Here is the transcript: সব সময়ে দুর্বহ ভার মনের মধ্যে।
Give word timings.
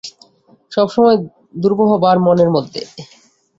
সব 0.71 0.87
সময়ে 0.87 1.17
দুর্বহ 1.55 1.89
ভার 2.03 2.17
মনের 2.25 2.49
মধ্যে। 2.49 2.81